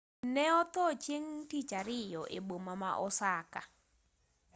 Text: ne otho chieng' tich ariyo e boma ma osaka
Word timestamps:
ne 0.33 0.45
otho 0.61 0.83
chieng' 1.03 1.33
tich 1.49 1.71
ariyo 1.81 2.21
e 2.37 2.39
boma 2.47 2.73
ma 2.81 2.91
osaka 3.07 3.61